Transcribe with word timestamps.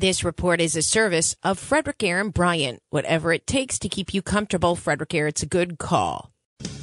This 0.00 0.24
report 0.24 0.62
is 0.62 0.76
a 0.76 0.80
service 0.80 1.36
of 1.42 1.58
Frederick 1.58 2.02
Aaron 2.02 2.30
Bryant. 2.30 2.80
Whatever 2.88 3.34
it 3.34 3.46
takes 3.46 3.78
to 3.80 3.88
keep 3.90 4.14
you 4.14 4.22
comfortable, 4.22 4.74
Frederick 4.74 5.12
Aaron, 5.12 5.28
it's 5.28 5.42
a 5.42 5.46
good 5.46 5.76
call. 5.76 6.30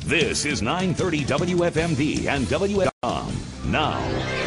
This 0.06 0.46
is 0.46 0.62
930 0.62 1.26
WFMD 1.26 2.28
and 2.28 2.46
WFM. 2.46 3.66
Now. 3.72 4.47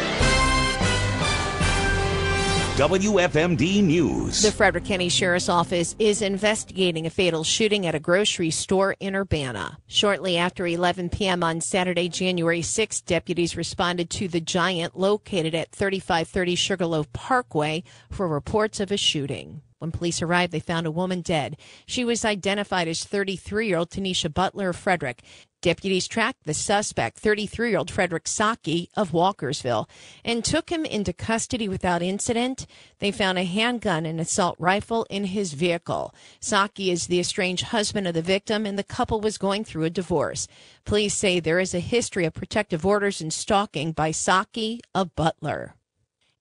WFMD 2.81 3.83
News. 3.83 4.41
The 4.41 4.51
Frederick 4.51 4.85
County 4.85 5.07
Sheriff's 5.07 5.49
Office 5.49 5.95
is 5.99 6.23
investigating 6.23 7.05
a 7.05 7.11
fatal 7.11 7.43
shooting 7.43 7.85
at 7.85 7.93
a 7.93 7.99
grocery 7.99 8.49
store 8.49 8.95
in 8.99 9.15
Urbana. 9.15 9.77
Shortly 9.85 10.35
after 10.35 10.65
11 10.65 11.09
p.m. 11.09 11.43
on 11.43 11.61
Saturday, 11.61 12.09
January 12.09 12.63
6, 12.63 13.01
deputies 13.01 13.55
responded 13.55 14.09
to 14.09 14.27
the 14.27 14.41
Giant 14.41 14.97
located 14.97 15.53
at 15.53 15.71
3530 15.71 16.55
Sugarloaf 16.55 17.13
Parkway 17.13 17.83
for 18.09 18.27
reports 18.27 18.79
of 18.79 18.91
a 18.91 18.97
shooting. 18.97 19.61
When 19.77 19.91
police 19.91 20.23
arrived, 20.23 20.51
they 20.51 20.59
found 20.59 20.87
a 20.87 20.91
woman 20.91 21.21
dead. 21.21 21.57
She 21.85 22.03
was 22.03 22.25
identified 22.25 22.87
as 22.87 23.03
33 23.03 23.67
year 23.67 23.77
old 23.77 23.91
Tanisha 23.91 24.33
Butler 24.33 24.69
of 24.69 24.75
Frederick. 24.75 25.21
Deputies 25.61 26.07
tracked 26.07 26.45
the 26.45 26.55
suspect, 26.55 27.19
33 27.19 27.69
year 27.69 27.77
old 27.77 27.91
Frederick 27.91 28.27
Saki 28.27 28.89
of 28.97 29.11
Walkersville, 29.11 29.87
and 30.25 30.43
took 30.43 30.71
him 30.71 30.85
into 30.85 31.13
custody 31.13 31.69
without 31.69 32.01
incident. 32.01 32.65
They 32.97 33.11
found 33.11 33.37
a 33.37 33.43
handgun 33.43 34.07
and 34.07 34.19
assault 34.19 34.55
rifle 34.57 35.05
in 35.11 35.25
his 35.25 35.53
vehicle. 35.53 36.15
Saki 36.39 36.89
is 36.89 37.05
the 37.05 37.19
estranged 37.19 37.65
husband 37.65 38.07
of 38.07 38.15
the 38.15 38.23
victim, 38.23 38.65
and 38.65 38.77
the 38.77 38.83
couple 38.83 39.21
was 39.21 39.37
going 39.37 39.63
through 39.63 39.83
a 39.83 39.91
divorce. 39.91 40.47
Police 40.83 41.15
say 41.15 41.39
there 41.39 41.59
is 41.59 41.75
a 41.75 41.79
history 41.79 42.25
of 42.25 42.33
protective 42.33 42.83
orders 42.83 43.21
and 43.21 43.31
stalking 43.31 43.91
by 43.91 44.09
Saki 44.09 44.81
of 44.95 45.15
Butler. 45.15 45.75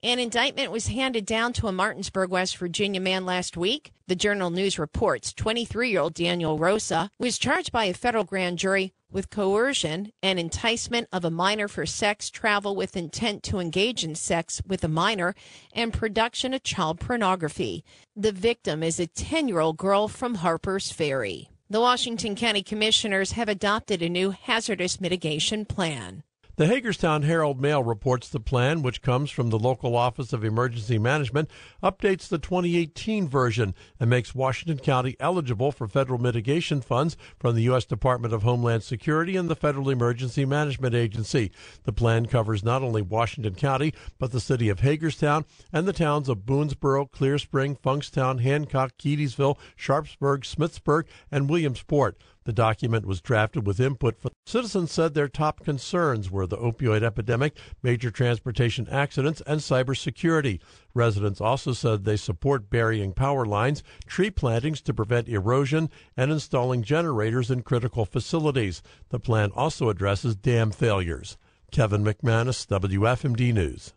An 0.02 0.18
indictment 0.18 0.73
was 0.73 0.87
handed 0.87 1.27
down 1.27 1.52
to 1.52 1.66
a 1.66 1.73
Martinsburg, 1.73 2.30
West 2.30 2.57
Virginia 2.57 3.02
man 3.02 3.27
last 3.27 3.55
week. 3.55 3.93
The 4.07 4.16
Journal 4.16 4.48
News 4.48 4.79
reports 4.79 5.34
23 5.34 5.91
year 5.91 6.01
old 6.01 6.15
Daniel 6.15 6.57
Rosa 6.57 7.10
was 7.18 7.37
charged 7.37 7.71
by 7.71 7.85
a 7.85 7.93
federal 7.93 8.24
grand 8.24 8.59
jury 8.59 8.95
with 9.11 9.30
coercion 9.30 10.13
and 10.23 10.39
enticement 10.39 11.09
of 11.13 11.25
a 11.25 11.30
minor 11.30 11.69
for 11.69 11.87
sex, 11.87 12.30
travel 12.30 12.75
with 12.77 12.97
intent 12.97 13.43
to 13.45 13.59
engage 13.59 14.05
in 14.05 14.15
sex 14.15 14.61
with 14.66 14.85
a 14.85 14.89
minor, 14.89 15.35
and 15.73 15.93
production 15.93 16.55
of 16.55 16.63
child 16.63 17.01
pornography. 17.01 17.85
The 18.16 18.33
victim 18.33 18.83
is 18.83 19.01
a 19.01 19.07
10 19.07 19.49
year 19.49 19.61
old 19.61 19.77
girl 19.77 20.09
from 20.09 20.37
Harper's 20.37 20.91
Ferry. 20.91 21.51
The 21.69 21.81
Washington 21.81 22.35
County 22.35 22.63
Commissioners 22.63 23.33
have 23.33 23.49
adopted 23.49 24.03
a 24.03 24.09
new 24.09 24.31
hazardous 24.31 25.01
mitigation 25.01 25.65
plan. 25.65 26.25
The 26.61 26.66
Hagerstown 26.66 27.23
Herald 27.23 27.59
Mail 27.59 27.83
reports 27.83 28.29
the 28.29 28.39
plan, 28.39 28.83
which 28.83 29.01
comes 29.01 29.30
from 29.30 29.49
the 29.49 29.59
local 29.59 29.97
Office 29.97 30.35
of 30.35 30.45
Emergency 30.45 30.99
Management, 30.99 31.49
updates 31.83 32.29
the 32.29 32.37
2018 32.37 33.27
version 33.27 33.75
and 33.99 34.11
makes 34.11 34.35
Washington 34.35 34.77
County 34.77 35.16
eligible 35.19 35.73
for 35.73 35.88
federal 35.88 36.19
mitigation 36.19 36.83
funds 36.83 37.16
from 37.38 37.55
the 37.55 37.63
U.S. 37.63 37.87
Department 37.87 38.35
of 38.35 38.43
Homeland 38.43 38.83
Security 38.83 39.37
and 39.38 39.49
the 39.49 39.57
Federal 39.57 39.88
Emergency 39.88 40.45
Management 40.45 40.95
Agency. 40.95 41.51
The 41.85 41.95
plan 41.95 42.27
covers 42.27 42.63
not 42.63 42.83
only 42.83 43.01
Washington 43.01 43.55
County, 43.55 43.95
but 44.19 44.31
the 44.31 44.38
city 44.38 44.69
of 44.69 44.81
Hagerstown 44.81 45.47
and 45.73 45.88
the 45.88 45.95
towns 45.95 46.29
of 46.29 46.45
Boonsboro, 46.45 47.11
Clear 47.11 47.38
Spring, 47.38 47.75
Funkstown, 47.75 48.43
Hancock, 48.43 48.99
Keedysville, 48.99 49.57
Sharpsburg, 49.77 50.43
Smithsburg, 50.43 51.05
and 51.33 51.49
Williamsport. 51.49 52.19
The 52.51 52.54
document 52.54 53.06
was 53.06 53.20
drafted 53.20 53.65
with 53.65 53.79
input 53.79 54.18
from 54.18 54.32
citizens 54.45 54.90
said 54.90 55.15
their 55.15 55.29
top 55.29 55.62
concerns 55.62 56.32
were 56.32 56.48
the 56.48 56.57
opioid 56.57 57.04
epidemic, 57.04 57.57
major 57.80 58.10
transportation 58.10 58.88
accidents, 58.88 59.40
and 59.46 59.60
cybersecurity. 59.60 60.59
Residents 60.92 61.40
also 61.40 61.73
said 61.73 62.04
they 62.04 62.16
support 62.16 62.68
burying 62.68 63.12
power 63.12 63.46
lines, 63.46 63.84
tree 64.09 64.31
plantings 64.31 64.81
to 64.81 64.92
prevent 64.92 65.28
erosion, 65.28 65.91
and 66.16 66.32
installing 66.32 66.82
generators 66.82 67.53
in 67.53 67.62
critical 67.62 68.04
facilities. 68.04 68.82
The 69.10 69.20
plan 69.20 69.53
also 69.54 69.88
addresses 69.88 70.34
dam 70.34 70.72
failures. 70.72 71.38
Kevin 71.70 72.02
McManus, 72.02 72.66
WFMD 72.66 73.54
News. 73.54 73.94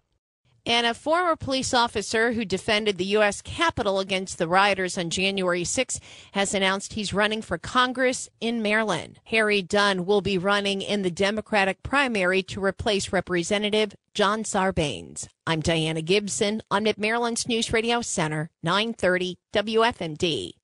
And 0.65 0.87
a 0.87 0.93
former 0.93 1.35
police 1.35 1.73
officer 1.73 2.31
who 2.31 2.45
defended 2.45 2.97
the 2.97 3.05
U.S. 3.17 3.41
Capitol 3.41 3.99
against 3.99 4.37
the 4.37 4.47
rioters 4.47 4.97
on 4.97 5.09
January 5.09 5.65
6 5.65 5.99
has 6.31 6.53
announced 6.53 6.93
he's 6.93 7.13
running 7.13 7.41
for 7.41 7.57
Congress 7.57 8.29
in 8.39 8.61
Maryland. 8.61 9.19
Harry 9.25 9.61
Dunn 9.61 10.05
will 10.05 10.21
be 10.21 10.37
running 10.37 10.81
in 10.81 11.01
the 11.01 11.11
Democratic 11.11 11.83
primary 11.83 12.41
to 12.43 12.63
replace 12.63 13.11
Representative 13.11 13.93
John 14.13 14.43
Sarbanes. 14.43 15.27
I'm 15.45 15.59
Diana 15.59 16.01
Gibson 16.01 16.61
on 16.71 16.83
Mid 16.83 16.97
Maryland's 16.97 17.45
News 17.45 17.73
Radio 17.73 18.01
Center, 18.01 18.49
930 18.63 19.37
WFMD. 19.53 20.62